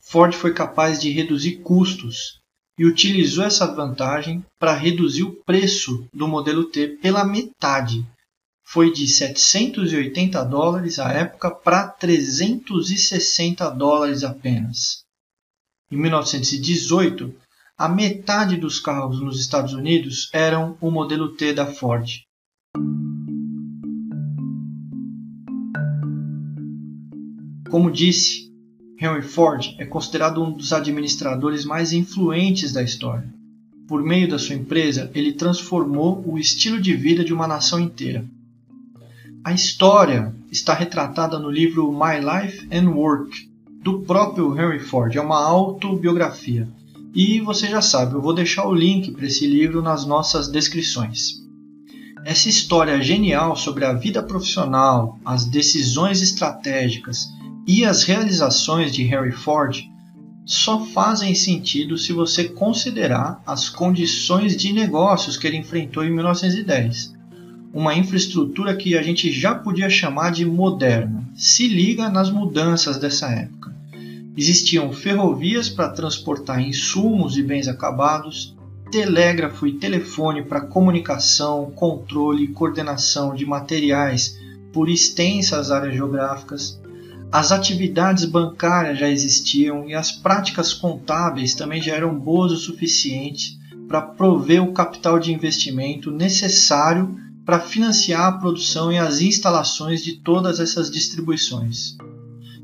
Ford 0.00 0.34
foi 0.34 0.54
capaz 0.54 0.98
de 0.98 1.10
reduzir 1.10 1.58
custos 1.58 2.42
e 2.78 2.84
utilizou 2.84 3.44
essa 3.44 3.66
vantagem 3.66 4.44
para 4.58 4.74
reduzir 4.74 5.22
o 5.22 5.34
preço 5.44 6.06
do 6.12 6.26
modelo 6.26 6.64
T 6.64 6.88
pela 7.00 7.24
metade. 7.24 8.04
Foi 8.64 8.92
de 8.92 9.06
780 9.06 10.42
dólares 10.44 10.98
à 10.98 11.12
época 11.12 11.50
para 11.50 11.88
360 11.88 13.70
dólares 13.70 14.24
apenas. 14.24 15.04
Em 15.90 15.96
1918, 15.96 17.34
a 17.76 17.88
metade 17.88 18.56
dos 18.56 18.80
carros 18.80 19.20
nos 19.20 19.38
Estados 19.38 19.72
Unidos 19.74 20.30
eram 20.32 20.76
o 20.80 20.90
modelo 20.90 21.34
T 21.36 21.52
da 21.52 21.66
Ford. 21.66 22.08
Como 27.68 27.90
disse, 27.90 28.53
Henry 29.00 29.22
Ford 29.22 29.74
é 29.78 29.84
considerado 29.84 30.42
um 30.42 30.52
dos 30.52 30.72
administradores 30.72 31.64
mais 31.64 31.92
influentes 31.92 32.72
da 32.72 32.82
história. 32.82 33.28
Por 33.88 34.02
meio 34.02 34.28
da 34.28 34.38
sua 34.38 34.54
empresa, 34.54 35.10
ele 35.14 35.32
transformou 35.32 36.22
o 36.26 36.38
estilo 36.38 36.80
de 36.80 36.94
vida 36.94 37.24
de 37.24 37.34
uma 37.34 37.46
nação 37.46 37.80
inteira. 37.80 38.24
A 39.42 39.52
história 39.52 40.34
está 40.50 40.72
retratada 40.72 41.38
no 41.38 41.50
livro 41.50 41.92
My 41.92 42.18
Life 42.18 42.66
and 42.72 42.88
Work, 42.90 43.50
do 43.82 44.00
próprio 44.00 44.58
Henry 44.58 44.80
Ford. 44.80 45.14
É 45.14 45.20
uma 45.20 45.44
autobiografia. 45.44 46.66
E 47.14 47.40
você 47.40 47.68
já 47.68 47.82
sabe, 47.82 48.14
eu 48.14 48.22
vou 48.22 48.32
deixar 48.32 48.66
o 48.66 48.74
link 48.74 49.12
para 49.12 49.26
esse 49.26 49.46
livro 49.46 49.82
nas 49.82 50.06
nossas 50.06 50.48
descrições. 50.48 51.42
Essa 52.24 52.48
história 52.48 53.02
genial 53.02 53.54
sobre 53.54 53.84
a 53.84 53.92
vida 53.92 54.22
profissional, 54.22 55.18
as 55.24 55.44
decisões 55.44 56.22
estratégicas 56.22 57.28
e 57.66 57.84
as 57.84 58.02
realizações 58.02 58.92
de 58.92 59.02
Henry 59.02 59.32
Ford 59.32 59.84
só 60.44 60.84
fazem 60.84 61.34
sentido 61.34 61.96
se 61.96 62.12
você 62.12 62.44
considerar 62.44 63.42
as 63.46 63.68
condições 63.70 64.56
de 64.56 64.72
negócios 64.72 65.36
que 65.36 65.46
ele 65.46 65.56
enfrentou 65.56 66.04
em 66.04 66.12
1910. 66.12 67.14
Uma 67.72 67.94
infraestrutura 67.94 68.76
que 68.76 68.96
a 68.96 69.02
gente 69.02 69.32
já 69.32 69.54
podia 69.54 69.88
chamar 69.88 70.30
de 70.30 70.44
moderna. 70.44 71.24
Se 71.34 71.66
liga 71.66 72.08
nas 72.10 72.30
mudanças 72.30 72.98
dessa 72.98 73.30
época. 73.30 73.74
Existiam 74.36 74.92
ferrovias 74.92 75.68
para 75.68 75.88
transportar 75.88 76.60
insumos 76.60 77.38
e 77.38 77.42
bens 77.42 77.66
acabados, 77.66 78.54
telégrafo 78.90 79.66
e 79.66 79.72
telefone 79.72 80.42
para 80.42 80.60
comunicação, 80.60 81.72
controle 81.74 82.44
e 82.44 82.48
coordenação 82.48 83.34
de 83.34 83.46
materiais 83.46 84.38
por 84.72 84.88
extensas 84.88 85.70
áreas 85.70 85.94
geográficas. 85.94 86.80
As 87.34 87.50
atividades 87.50 88.24
bancárias 88.26 88.96
já 88.96 89.08
existiam 89.08 89.88
e 89.88 89.92
as 89.92 90.12
práticas 90.12 90.72
contábeis 90.72 91.52
também 91.52 91.82
já 91.82 91.92
eram 91.92 92.16
boas 92.16 92.52
o 92.52 92.56
suficiente 92.56 93.58
para 93.88 94.00
prover 94.00 94.62
o 94.62 94.72
capital 94.72 95.18
de 95.18 95.32
investimento 95.32 96.12
necessário 96.12 97.18
para 97.44 97.58
financiar 97.58 98.26
a 98.28 98.38
produção 98.38 98.92
e 98.92 98.98
as 98.98 99.20
instalações 99.20 100.04
de 100.04 100.12
todas 100.18 100.60
essas 100.60 100.88
distribuições. 100.88 101.96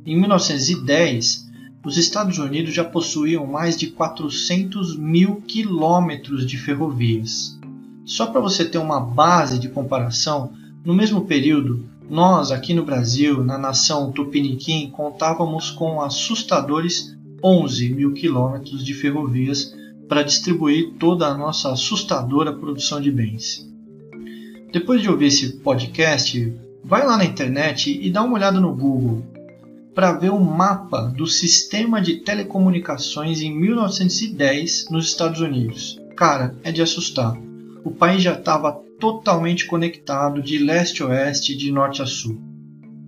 Em 0.07 0.17
1910, 0.17 1.51
os 1.85 1.99
Estados 1.99 2.39
Unidos 2.39 2.73
já 2.73 2.85
possuíam 2.85 3.45
mais 3.49 3.77
de 3.77 3.89
400 3.89 4.97
mil 4.97 5.43
quilômetros 5.49 6.47
de 6.47 6.57
ferrovias. 6.57 7.59
Só 8.05 8.27
para 8.27 8.41
você 8.41 8.65
ter 8.65 8.79
uma 8.79 9.01
base 9.01 9.59
de 9.59 9.69
comparação, 9.69 10.53
no 10.85 10.95
mesmo 10.95 11.23
período, 11.23 11.91
nós 12.11 12.51
aqui 12.51 12.75
no 12.75 12.85
Brasil, 12.85 13.45
na 13.45 13.57
nação 13.57 14.11
Tupiniquim, 14.11 14.91
contávamos 14.91 15.71
com 15.71 16.03
assustadores 16.03 17.17
11 17.43 17.89
mil 17.91 18.13
quilômetros 18.13 18.85
de 18.85 18.93
ferrovias 18.93 19.73
para 20.09 20.25
distribuir 20.25 20.95
toda 20.99 21.29
a 21.29 21.39
nossa 21.39 21.71
assustadora 21.71 22.53
produção 22.53 23.01
de 23.01 23.13
bens. 23.13 23.65
Depois 24.73 25.01
de 25.01 25.09
ouvir 25.09 25.27
esse 25.27 25.59
podcast, 25.59 26.53
vai 26.85 27.07
lá 27.07 27.17
na 27.17 27.25
internet 27.25 27.97
e 28.03 28.11
dá 28.11 28.25
uma 28.25 28.35
olhada 28.35 28.59
no 28.59 28.75
Google 28.75 29.25
para 29.95 30.13
ver 30.13 30.33
um 30.33 30.41
mapa 30.41 31.03
do 31.03 31.29
sistema 31.29 32.01
de 32.01 32.17
telecomunicações 32.17 33.41
em 33.41 33.57
1910 33.57 34.89
nos 34.91 35.07
Estados 35.07 35.41
Unidos. 35.41 36.01
Cara, 36.17 36.57
é 36.65 36.73
de 36.73 36.83
assustar. 36.83 37.37
O 37.85 37.93
país 37.93 38.21
já 38.21 38.33
estava 38.33 38.83
totalmente 39.01 39.67
conectado 39.67 40.41
de 40.41 40.59
leste 40.59 41.03
a 41.03 41.07
oeste, 41.07 41.57
de 41.57 41.73
norte 41.73 42.03
a 42.03 42.07
sul. 42.07 42.39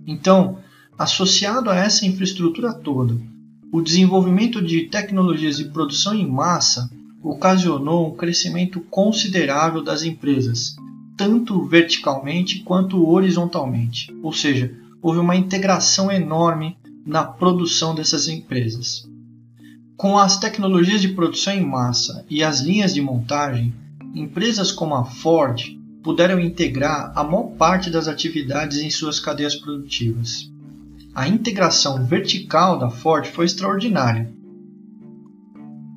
Então, 0.05 0.57
associado 0.97 1.69
a 1.69 1.75
essa 1.75 2.05
infraestrutura 2.05 2.73
toda, 2.73 3.17
o 3.71 3.81
desenvolvimento 3.81 4.61
de 4.61 4.87
tecnologias 4.87 5.57
de 5.57 5.65
produção 5.65 6.13
em 6.13 6.29
massa 6.29 6.89
ocasionou 7.23 8.07
um 8.07 8.15
crescimento 8.15 8.81
considerável 8.81 9.81
das 9.81 10.03
empresas, 10.03 10.75
tanto 11.15 11.63
verticalmente 11.65 12.59
quanto 12.63 13.07
horizontalmente, 13.09 14.13
ou 14.21 14.33
seja, 14.33 14.75
houve 15.01 15.19
uma 15.19 15.35
integração 15.35 16.11
enorme 16.11 16.75
na 17.05 17.23
produção 17.23 17.95
dessas 17.95 18.27
empresas. 18.27 19.07
Com 19.95 20.17
as 20.17 20.37
tecnologias 20.37 21.01
de 21.01 21.09
produção 21.09 21.53
em 21.53 21.65
massa 21.65 22.25
e 22.29 22.43
as 22.43 22.59
linhas 22.59 22.93
de 22.93 23.01
montagem, 23.01 23.73
empresas 24.13 24.71
como 24.71 24.95
a 24.95 25.05
Ford 25.05 25.77
puderam 26.03 26.39
integrar 26.39 27.13
a 27.15 27.23
maior 27.23 27.51
parte 27.57 27.89
das 27.89 28.07
atividades 28.07 28.79
em 28.79 28.89
suas 28.89 29.19
cadeias 29.19 29.55
produtivas. 29.55 30.51
A 31.15 31.27
integração 31.27 32.05
vertical 32.05 32.77
da 32.77 32.89
Ford 32.89 33.25
foi 33.27 33.45
extraordinária. 33.45 34.31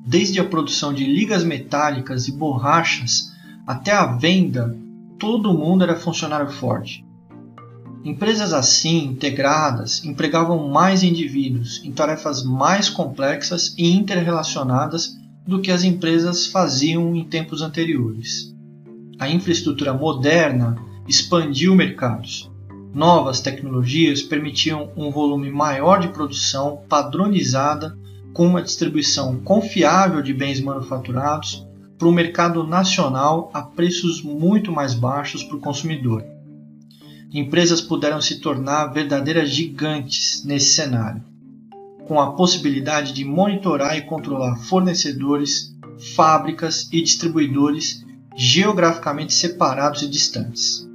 Desde 0.05 0.39
a 0.39 0.45
produção 0.45 0.93
de 0.93 1.03
ligas 1.05 1.43
metálicas 1.43 2.27
e 2.27 2.31
borrachas 2.31 3.33
até 3.65 3.91
a 3.91 4.05
venda, 4.05 4.77
todo 5.19 5.53
mundo 5.53 5.83
era 5.83 5.95
funcionário 5.95 6.49
Ford. 6.49 7.03
Empresas 8.05 8.53
assim, 8.53 9.05
integradas, 9.05 10.05
empregavam 10.05 10.69
mais 10.69 11.03
indivíduos 11.03 11.81
em 11.83 11.91
tarefas 11.91 12.43
mais 12.43 12.89
complexas 12.89 13.73
e 13.77 13.91
interrelacionadas 13.91 15.17
do 15.45 15.59
que 15.59 15.71
as 15.71 15.83
empresas 15.83 16.47
faziam 16.47 17.13
em 17.13 17.25
tempos 17.25 17.61
anteriores. 17.61 18.55
A 19.19 19.29
infraestrutura 19.29 19.93
moderna 19.93 20.75
expandiu 21.07 21.75
mercados. 21.75 22.49
Novas 22.93 23.39
tecnologias 23.39 24.21
permitiam 24.21 24.91
um 24.95 25.11
volume 25.11 25.49
maior 25.49 25.99
de 25.99 26.09
produção 26.09 26.81
padronizada 26.87 27.97
com 28.33 28.47
uma 28.47 28.61
distribuição 28.61 29.37
confiável 29.37 30.21
de 30.21 30.33
bens 30.33 30.59
manufaturados 30.59 31.65
para 31.97 32.07
o 32.07 32.11
mercado 32.11 32.63
nacional 32.63 33.49
a 33.53 33.61
preços 33.61 34.21
muito 34.21 34.71
mais 34.71 34.93
baixos 34.93 35.43
para 35.43 35.57
o 35.57 35.61
consumidor 35.61 36.23
empresas 37.33 37.81
puderam 37.81 38.21
se 38.21 38.39
tornar 38.39 38.87
verdadeiras 38.87 39.49
gigantes 39.49 40.43
nesse 40.45 40.73
cenário, 40.73 41.23
com 42.07 42.19
a 42.19 42.33
possibilidade 42.33 43.13
de 43.13 43.25
monitorar 43.25 43.97
e 43.97 44.01
controlar 44.01 44.55
fornecedores, 44.57 45.75
fábricas 46.15 46.87
e 46.91 47.01
distribuidores 47.01 48.05
geograficamente 48.39 49.33
separados 49.33 50.03
e 50.03 50.07
distantes. 50.07 50.87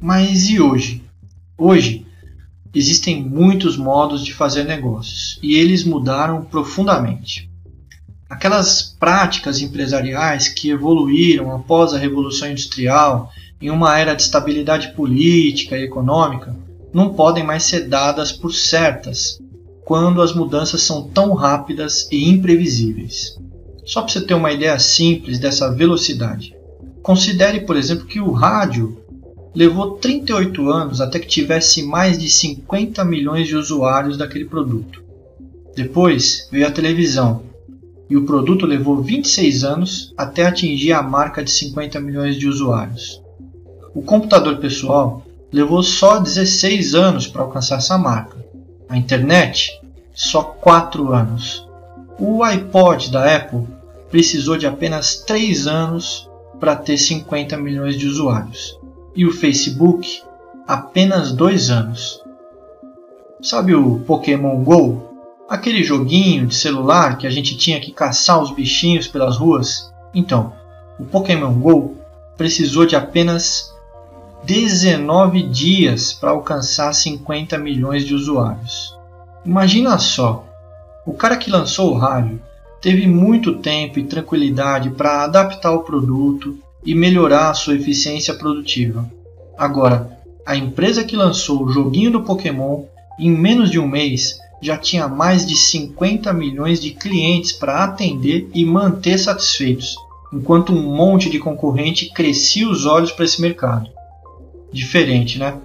Mas 0.00 0.48
e 0.48 0.58
hoje? 0.58 1.04
Hoje, 1.58 2.06
existem 2.74 3.22
muitos 3.22 3.76
modos 3.76 4.24
de 4.24 4.32
fazer 4.32 4.64
negócios 4.64 5.38
e 5.42 5.56
eles 5.56 5.84
mudaram 5.84 6.42
profundamente. 6.42 7.50
Aquelas 8.30 8.82
práticas 8.82 9.60
empresariais 9.60 10.48
que 10.48 10.70
evoluíram 10.70 11.54
após 11.54 11.92
a 11.92 11.98
Revolução 11.98 12.50
Industrial 12.50 13.30
em 13.64 13.70
uma 13.70 13.98
era 13.98 14.12
de 14.12 14.20
estabilidade 14.20 14.92
política 14.92 15.78
e 15.78 15.84
econômica 15.84 16.54
não 16.92 17.14
podem 17.14 17.42
mais 17.42 17.64
ser 17.64 17.88
dadas 17.88 18.30
por 18.30 18.52
certas 18.52 19.40
quando 19.86 20.20
as 20.20 20.34
mudanças 20.34 20.82
são 20.82 21.08
tão 21.08 21.32
rápidas 21.32 22.06
e 22.12 22.28
imprevisíveis. 22.28 23.38
Só 23.82 24.02
para 24.02 24.12
você 24.12 24.20
ter 24.20 24.34
uma 24.34 24.52
ideia 24.52 24.78
simples 24.78 25.38
dessa 25.38 25.72
velocidade, 25.72 26.54
considere, 27.02 27.60
por 27.60 27.74
exemplo, 27.74 28.04
que 28.04 28.20
o 28.20 28.32
rádio 28.32 29.02
levou 29.54 29.92
38 29.92 30.68
anos 30.68 31.00
até 31.00 31.18
que 31.18 31.26
tivesse 31.26 31.82
mais 31.82 32.18
de 32.18 32.28
50 32.28 33.02
milhões 33.02 33.48
de 33.48 33.56
usuários 33.56 34.18
daquele 34.18 34.44
produto. 34.44 35.02
Depois 35.74 36.48
veio 36.52 36.66
a 36.66 36.70
televisão, 36.70 37.44
e 38.10 38.16
o 38.16 38.26
produto 38.26 38.66
levou 38.66 39.02
26 39.02 39.64
anos 39.64 40.12
até 40.18 40.44
atingir 40.44 40.92
a 40.92 41.02
marca 41.02 41.42
de 41.42 41.50
50 41.50 41.98
milhões 41.98 42.36
de 42.36 42.46
usuários. 42.46 43.23
O 43.94 44.02
computador 44.02 44.56
pessoal 44.56 45.22
levou 45.52 45.82
só 45.82 46.18
16 46.18 46.94
anos 46.94 47.28
para 47.28 47.42
alcançar 47.42 47.78
essa 47.78 47.96
marca. 47.96 48.36
A 48.88 48.96
internet, 48.96 49.80
só 50.12 50.42
4 50.42 51.12
anos. 51.12 51.66
O 52.18 52.42
iPod 52.42 53.10
da 53.10 53.36
Apple 53.36 53.66
precisou 54.10 54.56
de 54.56 54.66
apenas 54.66 55.16
3 55.16 55.66
anos 55.66 56.28
para 56.58 56.74
ter 56.74 56.96
50 56.96 57.56
milhões 57.56 57.96
de 57.96 58.06
usuários 58.06 58.78
e 59.14 59.24
o 59.24 59.32
Facebook 59.32 60.22
apenas 60.66 61.32
dois 61.32 61.70
anos. 61.70 62.22
Sabe 63.42 63.74
o 63.74 64.00
Pokémon 64.00 64.62
Go? 64.64 65.02
Aquele 65.48 65.84
joguinho 65.84 66.46
de 66.46 66.54
celular 66.54 67.18
que 67.18 67.26
a 67.26 67.30
gente 67.30 67.56
tinha 67.56 67.80
que 67.80 67.92
caçar 67.92 68.42
os 68.42 68.50
bichinhos 68.50 69.06
pelas 69.06 69.36
ruas? 69.36 69.92
Então, 70.14 70.52
o 70.98 71.04
Pokémon 71.04 71.52
Go 71.52 71.96
precisou 72.36 72.86
de 72.86 72.96
apenas 72.96 73.73
19 74.44 75.42
dias 75.42 76.12
para 76.12 76.30
alcançar 76.30 76.92
50 76.92 77.58
milhões 77.58 78.04
de 78.04 78.14
usuários. 78.14 78.94
Imagina 79.44 79.98
só, 79.98 80.46
o 81.06 81.12
cara 81.12 81.36
que 81.36 81.50
lançou 81.50 81.92
o 81.92 81.98
rádio 81.98 82.40
teve 82.80 83.06
muito 83.06 83.58
tempo 83.58 83.98
e 83.98 84.04
tranquilidade 84.04 84.90
para 84.90 85.24
adaptar 85.24 85.72
o 85.72 85.82
produto, 85.82 86.58
e 86.84 86.94
melhorar 86.94 87.50
a 87.50 87.54
sua 87.54 87.74
eficiência 87.74 88.34
produtiva. 88.34 89.10
Agora, 89.56 90.18
a 90.44 90.54
empresa 90.54 91.02
que 91.02 91.16
lançou 91.16 91.62
o 91.62 91.72
joguinho 91.72 92.10
do 92.10 92.22
Pokémon 92.22 92.84
em 93.18 93.30
menos 93.30 93.70
de 93.70 93.78
um 93.78 93.88
mês 93.88 94.38
já 94.60 94.76
tinha 94.76 95.08
mais 95.08 95.46
de 95.46 95.56
50 95.56 96.32
milhões 96.32 96.80
de 96.80 96.90
clientes 96.90 97.52
para 97.52 97.84
atender 97.84 98.48
e 98.54 98.64
manter 98.64 99.18
satisfeitos, 99.18 99.96
enquanto 100.32 100.72
um 100.72 100.94
monte 100.94 101.30
de 101.30 101.38
concorrente 101.38 102.10
crescia 102.12 102.68
os 102.68 102.84
olhos 102.84 103.12
para 103.12 103.24
esse 103.24 103.40
mercado. 103.40 103.88
Diferente, 104.74 105.38
né? 105.38 105.56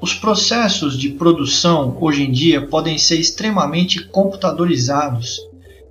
Os 0.00 0.14
processos 0.14 0.96
de 0.96 1.08
produção 1.08 1.98
hoje 2.00 2.22
em 2.22 2.30
dia 2.30 2.64
podem 2.64 2.96
ser 2.96 3.16
extremamente 3.16 4.04
computadorizados 4.04 5.40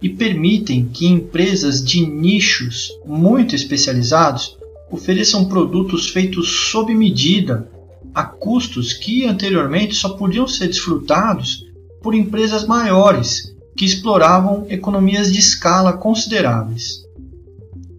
e 0.02 0.08
permitem 0.08 0.86
que 0.86 1.08
empresas 1.08 1.84
de 1.84 2.08
nichos 2.08 2.90
muito 3.06 3.54
especializados 3.54 4.58
ofereçam 4.90 5.44
produtos 5.44 6.08
feitos 6.08 6.70
sob 6.72 6.94
medida 6.94 7.70
a 8.16 8.24
custos 8.24 8.94
que 8.94 9.26
anteriormente 9.26 9.94
só 9.94 10.12
podiam 10.16 10.48
ser 10.48 10.68
desfrutados 10.68 11.66
por 12.02 12.16
empresas 12.16 12.66
maiores 12.66 13.54
que 13.76 13.84
exploravam 13.84 14.66
economias 14.70 15.34
de 15.34 15.40
escala 15.40 15.92
consideráveis. 15.92 17.04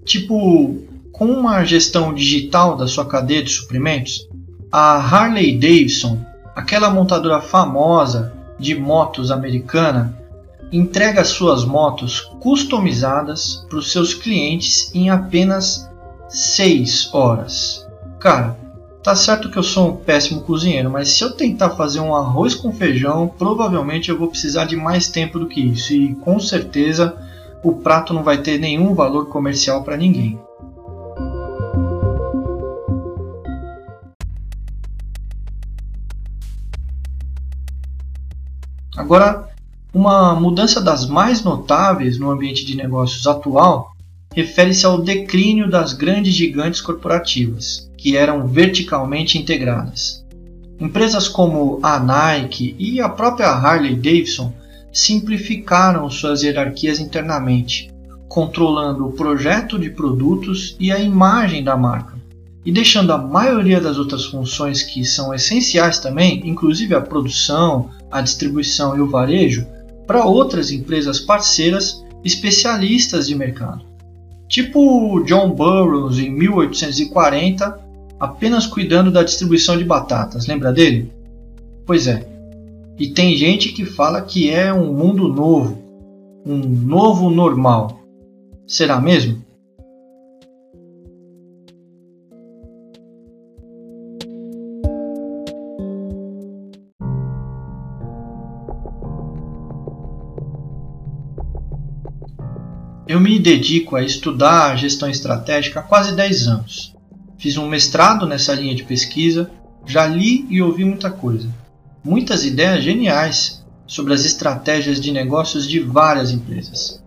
Tipo, 0.06 0.87
com 1.18 1.26
uma 1.26 1.64
gestão 1.64 2.14
digital 2.14 2.76
da 2.76 2.86
sua 2.86 3.04
cadeia 3.04 3.42
de 3.42 3.50
suprimentos, 3.50 4.28
a 4.70 4.96
Harley 4.96 5.58
Davidson, 5.58 6.20
aquela 6.54 6.90
montadora 6.90 7.40
famosa 7.40 8.32
de 8.56 8.76
motos 8.76 9.32
americana, 9.32 10.16
entrega 10.70 11.24
suas 11.24 11.64
motos 11.64 12.20
customizadas 12.20 13.66
para 13.68 13.78
os 13.78 13.90
seus 13.90 14.14
clientes 14.14 14.94
em 14.94 15.10
apenas 15.10 15.90
6 16.28 17.12
horas. 17.12 17.84
Cara, 18.20 18.56
tá 19.02 19.16
certo 19.16 19.50
que 19.50 19.58
eu 19.58 19.62
sou 19.62 19.88
um 19.88 19.96
péssimo 19.96 20.42
cozinheiro, 20.42 20.88
mas 20.88 21.08
se 21.08 21.24
eu 21.24 21.32
tentar 21.32 21.70
fazer 21.70 21.98
um 21.98 22.14
arroz 22.14 22.54
com 22.54 22.72
feijão, 22.72 23.26
provavelmente 23.26 24.08
eu 24.08 24.18
vou 24.18 24.28
precisar 24.28 24.66
de 24.66 24.76
mais 24.76 25.08
tempo 25.08 25.38
do 25.38 25.48
que 25.48 25.60
isso 25.60 25.92
e 25.92 26.14
com 26.16 26.38
certeza 26.38 27.16
o 27.62 27.72
prato 27.72 28.14
não 28.14 28.22
vai 28.22 28.38
ter 28.38 28.58
nenhum 28.58 28.94
valor 28.94 29.26
comercial 29.26 29.82
para 29.82 29.96
ninguém. 29.96 30.38
Agora, 38.98 39.48
uma 39.94 40.34
mudança 40.34 40.80
das 40.80 41.06
mais 41.06 41.44
notáveis 41.44 42.18
no 42.18 42.32
ambiente 42.32 42.66
de 42.66 42.76
negócios 42.76 43.28
atual 43.28 43.92
refere-se 44.34 44.84
ao 44.84 45.00
declínio 45.00 45.70
das 45.70 45.92
grandes 45.92 46.34
gigantes 46.34 46.80
corporativas, 46.80 47.88
que 47.96 48.16
eram 48.16 48.48
verticalmente 48.48 49.38
integradas. 49.38 50.26
Empresas 50.80 51.28
como 51.28 51.78
a 51.80 52.00
Nike 52.00 52.74
e 52.76 53.00
a 53.00 53.08
própria 53.08 53.48
Harley 53.48 53.94
Davidson 53.94 54.52
simplificaram 54.92 56.10
suas 56.10 56.42
hierarquias 56.42 56.98
internamente, 56.98 57.92
controlando 58.28 59.06
o 59.06 59.12
projeto 59.12 59.78
de 59.78 59.90
produtos 59.90 60.76
e 60.80 60.90
a 60.90 60.98
imagem 60.98 61.62
da 61.62 61.76
marca, 61.76 62.17
e 62.64 62.72
deixando 62.72 63.12
a 63.12 63.18
maioria 63.18 63.80
das 63.80 63.98
outras 63.98 64.26
funções 64.26 64.82
que 64.82 65.04
são 65.04 65.32
essenciais 65.32 65.98
também, 65.98 66.42
inclusive 66.44 66.94
a 66.94 67.00
produção, 67.00 67.90
a 68.10 68.20
distribuição 68.20 68.96
e 68.96 69.00
o 69.00 69.08
varejo, 69.08 69.66
para 70.06 70.24
outras 70.24 70.70
empresas 70.70 71.20
parceiras 71.20 72.04
especialistas 72.24 73.26
de 73.26 73.34
mercado. 73.34 73.84
Tipo 74.48 75.22
John 75.24 75.50
Burroughs 75.50 76.18
em 76.18 76.30
1840, 76.30 77.78
apenas 78.18 78.66
cuidando 78.66 79.10
da 79.10 79.22
distribuição 79.22 79.76
de 79.76 79.84
batatas, 79.84 80.46
lembra 80.46 80.72
dele? 80.72 81.12
Pois 81.86 82.06
é, 82.06 82.26
e 82.98 83.08
tem 83.08 83.36
gente 83.36 83.72
que 83.72 83.84
fala 83.84 84.22
que 84.22 84.50
é 84.50 84.72
um 84.72 84.92
mundo 84.92 85.28
novo, 85.28 85.78
um 86.44 86.58
novo 86.58 87.30
normal. 87.30 88.00
Será 88.66 89.00
mesmo? 89.00 89.42
Eu 103.08 103.18
me 103.18 103.38
dedico 103.38 103.96
a 103.96 104.02
estudar 104.04 104.76
gestão 104.76 105.08
estratégica 105.08 105.80
há 105.80 105.82
quase 105.82 106.14
10 106.14 106.46
anos. 106.46 106.94
Fiz 107.38 107.56
um 107.56 107.68
mestrado 107.68 108.26
nessa 108.26 108.54
linha 108.54 108.74
de 108.74 108.84
pesquisa, 108.84 109.50
já 109.86 110.06
li 110.06 110.46
e 110.50 110.60
ouvi 110.62 110.84
muita 110.84 111.10
coisa 111.10 111.48
muitas 112.08 112.44
ideias 112.44 112.82
geniais 112.82 113.62
sobre 113.86 114.14
as 114.14 114.24
estratégias 114.24 115.00
de 115.00 115.12
negócios 115.12 115.68
de 115.68 115.80
várias 115.80 116.30
empresas. 116.30 117.02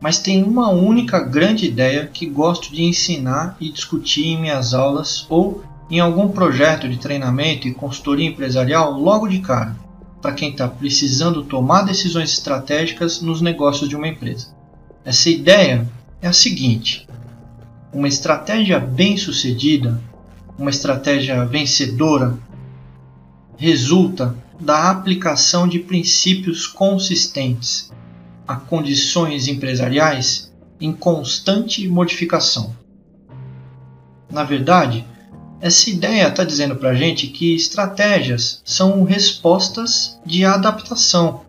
Mas 0.00 0.18
tem 0.18 0.42
uma 0.42 0.68
única 0.70 1.20
grande 1.20 1.66
ideia 1.66 2.10
que 2.12 2.26
gosto 2.26 2.72
de 2.72 2.82
ensinar 2.82 3.56
e 3.60 3.70
discutir 3.70 4.26
em 4.26 4.40
minhas 4.40 4.74
aulas 4.74 5.26
ou 5.28 5.62
em 5.88 6.00
algum 6.00 6.28
projeto 6.28 6.88
de 6.88 6.96
treinamento 6.96 7.68
e 7.68 7.74
consultoria 7.74 8.26
empresarial 8.26 8.98
logo 8.98 9.28
de 9.28 9.38
cara, 9.38 9.76
para 10.20 10.32
quem 10.32 10.50
está 10.50 10.66
precisando 10.66 11.44
tomar 11.44 11.82
decisões 11.82 12.32
estratégicas 12.32 13.20
nos 13.20 13.40
negócios 13.40 13.88
de 13.88 13.94
uma 13.94 14.08
empresa. 14.08 14.48
Essa 15.04 15.30
ideia 15.30 15.88
é 16.20 16.28
a 16.28 16.32
seguinte: 16.32 17.08
uma 17.92 18.08
estratégia 18.08 18.78
bem 18.78 19.16
sucedida, 19.16 20.00
uma 20.58 20.70
estratégia 20.70 21.44
vencedora, 21.44 22.38
resulta 23.56 24.36
da 24.60 24.90
aplicação 24.90 25.66
de 25.66 25.80
princípios 25.80 26.66
consistentes 26.66 27.90
a 28.46 28.56
condições 28.56 29.48
empresariais 29.48 30.52
em 30.80 30.92
constante 30.92 31.86
modificação. 31.88 32.74
Na 34.30 34.44
verdade, 34.44 35.04
essa 35.60 35.90
ideia 35.90 36.28
está 36.28 36.42
dizendo 36.42 36.74
para 36.76 36.90
a 36.90 36.94
gente 36.94 37.28
que 37.28 37.54
estratégias 37.54 38.60
são 38.64 39.04
respostas 39.04 40.18
de 40.26 40.44
adaptação, 40.44 41.42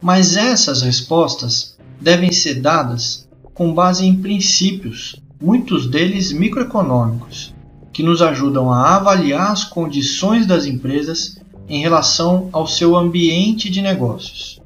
mas 0.00 0.36
essas 0.36 0.82
respostas 0.82 1.71
devem 2.02 2.32
ser 2.32 2.60
dadas 2.60 3.28
com 3.54 3.72
base 3.72 4.04
em 4.04 4.20
princípios, 4.20 5.14
muitos 5.40 5.86
deles 5.86 6.32
microeconômicos, 6.32 7.54
que 7.92 8.02
nos 8.02 8.20
ajudam 8.20 8.72
a 8.72 8.96
avaliar 8.96 9.52
as 9.52 9.62
condições 9.62 10.44
das 10.44 10.66
empresas 10.66 11.38
em 11.68 11.80
relação 11.80 12.48
ao 12.50 12.66
seu 12.66 12.96
ambiente 12.96 13.70
de 13.70 13.80
negócios. 13.80 14.60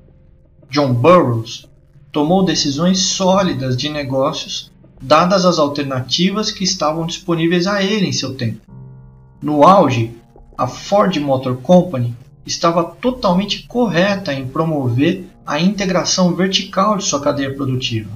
John 0.70 0.94
Burroughs 0.94 1.68
tomou 2.10 2.42
decisões 2.42 3.00
sólidas 3.00 3.76
de 3.76 3.90
negócios 3.90 4.72
dadas 5.00 5.44
as 5.44 5.58
alternativas 5.58 6.50
que 6.50 6.64
estavam 6.64 7.06
disponíveis 7.06 7.66
a 7.66 7.82
ele 7.82 8.06
em 8.06 8.12
seu 8.12 8.34
tempo. 8.34 8.60
No 9.42 9.62
auge, 9.62 10.10
a 10.56 10.66
Ford 10.66 11.14
Motor 11.18 11.58
Company 11.58 12.16
estava 12.46 12.82
totalmente 12.82 13.66
correta 13.66 14.32
em 14.32 14.46
promover 14.46 15.26
a 15.46 15.60
integração 15.60 16.34
vertical 16.34 16.96
de 16.96 17.04
sua 17.04 17.20
cadeia 17.20 17.54
produtiva. 17.54 18.10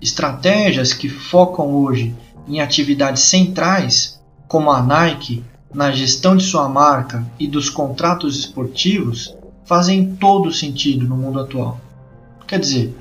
Estratégias 0.00 0.94
que 0.94 1.08
focam 1.08 1.74
hoje 1.74 2.14
em 2.48 2.60
atividades 2.60 3.24
centrais, 3.24 4.18
como 4.48 4.70
a 4.70 4.82
Nike, 4.82 5.44
na 5.74 5.92
gestão 5.92 6.34
de 6.34 6.44
sua 6.44 6.68
marca 6.68 7.24
e 7.38 7.46
dos 7.46 7.68
contratos 7.68 8.38
esportivos, 8.38 9.36
fazem 9.64 10.16
todo 10.16 10.50
sentido 10.50 11.06
no 11.06 11.16
mundo 11.16 11.38
atual. 11.38 11.78
Quer 12.46 12.58
dizer, 12.58 12.96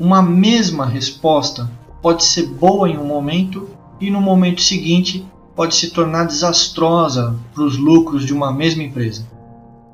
uma 0.00 0.22
mesma 0.22 0.86
resposta 0.86 1.70
pode 2.00 2.24
ser 2.24 2.46
boa 2.46 2.88
em 2.88 2.96
um 2.96 3.06
momento 3.06 3.68
e 4.00 4.10
no 4.10 4.20
momento 4.20 4.62
seguinte 4.62 5.24
pode 5.54 5.74
se 5.74 5.90
tornar 5.90 6.24
desastrosa 6.24 7.38
para 7.54 7.64
os 7.64 7.76
lucros 7.76 8.24
de 8.24 8.32
uma 8.32 8.50
mesma 8.50 8.82
empresa. 8.82 9.26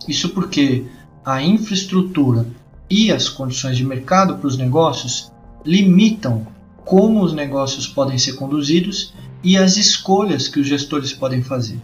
Isso 0.07 0.31
porque 0.31 0.87
a 1.25 1.43
infraestrutura 1.43 2.47
e 2.91 3.13
as 3.13 3.29
condições 3.29 3.77
de 3.77 3.85
mercado 3.85 4.39
para 4.39 4.47
os 4.47 4.57
negócios 4.57 5.31
limitam 5.65 6.47
como 6.85 7.23
os 7.23 7.33
negócios 7.33 7.87
podem 7.87 8.17
ser 8.17 8.33
conduzidos 8.35 9.13
e 9.43 9.57
as 9.57 9.77
escolhas 9.77 10.49
que 10.49 10.59
os 10.59 10.67
gestores 10.67 11.13
podem 11.13 11.43
fazer. 11.43 11.81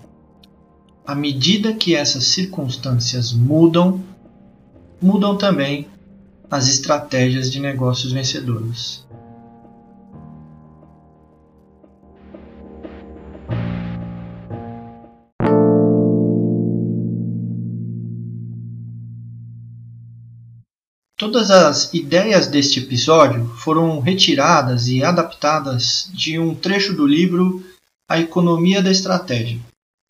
À 1.07 1.15
medida 1.15 1.75
que 1.75 1.95
essas 1.95 2.25
circunstâncias 2.29 3.33
mudam, 3.33 4.03
mudam 5.01 5.37
também 5.37 5.87
as 6.51 6.69
estratégias 6.69 7.51
de 7.51 7.61
negócios 7.61 8.13
vencedoras. 8.13 9.05
Todas 21.17 21.49
as 21.49 21.95
ideias 21.95 22.49
deste 22.49 22.81
episódio 22.81 23.47
foram 23.59 24.01
retiradas 24.01 24.89
e 24.89 25.05
adaptadas 25.05 26.11
de 26.13 26.41
um 26.41 26.57
trecho 26.57 26.93
do 26.93 27.07
livro 27.07 27.65
A 28.11 28.19
Economia 28.19 28.83
da 28.83 28.91
Estratégia, 28.91 29.61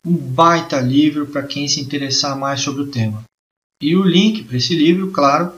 um 0.03 0.17
baita 0.17 0.81
livro 0.81 1.27
para 1.27 1.43
quem 1.43 1.67
se 1.67 1.79
interessar 1.79 2.35
mais 2.35 2.61
sobre 2.61 2.81
o 2.81 2.87
tema. 2.87 3.23
E 3.79 3.95
o 3.95 4.01
link 4.01 4.45
para 4.45 4.57
esse 4.57 4.75
livro, 4.75 5.11
claro, 5.11 5.53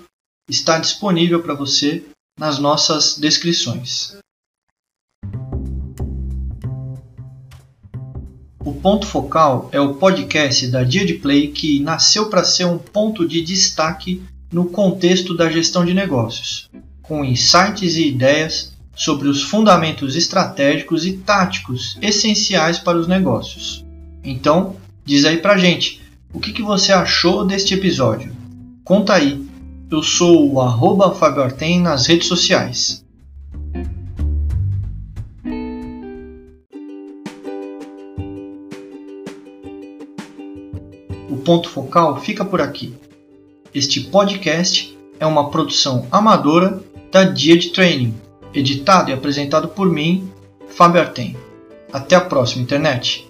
está 0.49 0.79
disponível 0.79 1.41
para 1.41 1.53
você 1.53 2.03
nas 2.37 2.59
nossas 2.59 3.17
descrições. 3.17 4.17
O 8.65 8.73
Ponto 8.81 9.07
Focal 9.07 9.69
é 9.71 9.79
o 9.79 9.95
podcast 9.95 10.67
da 10.67 10.83
Dia 10.83 11.05
de 11.05 11.13
Play 11.13 11.53
que 11.53 11.79
nasceu 11.79 12.29
para 12.29 12.43
ser 12.43 12.65
um 12.65 12.77
ponto 12.77 13.25
de 13.25 13.41
destaque 13.41 14.21
no 14.51 14.65
contexto 14.65 15.35
da 15.35 15.49
gestão 15.49 15.85
de 15.85 15.93
negócios, 15.93 16.69
com 17.01 17.23
insights 17.23 17.95
e 17.95 18.07
ideias 18.07 18.73
sobre 18.95 19.27
os 19.27 19.43
fundamentos 19.43 20.15
estratégicos 20.15 21.05
e 21.05 21.13
táticos 21.13 21.97
essenciais 22.01 22.79
para 22.79 22.97
os 22.97 23.07
negócios. 23.07 23.85
Então, 24.23 24.75
diz 25.05 25.23
aí 25.25 25.37
pra 25.37 25.57
gente, 25.57 26.01
o 26.33 26.39
que, 26.39 26.51
que 26.51 26.61
você 26.61 26.91
achou 26.91 27.45
deste 27.45 27.73
episódio? 27.73 28.35
Conta 28.83 29.13
aí. 29.13 29.45
Eu 29.89 30.03
sou 30.03 30.51
o 30.51 30.61
arroba 30.61 31.13
Fábio 31.13 31.43
Arten 31.43 31.79
nas 31.79 32.07
redes 32.07 32.27
sociais. 32.27 33.05
O 41.29 41.37
ponto 41.37 41.69
focal 41.69 42.19
fica 42.19 42.43
por 42.43 42.59
aqui. 42.59 42.93
Este 43.77 44.01
podcast 44.01 44.97
é 45.19 45.25
uma 45.27 45.51
produção 45.51 46.07
amadora 46.11 46.81
da 47.11 47.25
Dia 47.25 47.55
de 47.55 47.69
Training, 47.69 48.11
editado 48.51 49.11
e 49.11 49.13
apresentado 49.13 49.67
por 49.67 49.87
mim, 49.87 50.31
Fábio 50.67 50.99
Artem. 50.99 51.37
Até 51.93 52.15
a 52.15 52.21
próxima, 52.21 52.63
internet! 52.63 53.26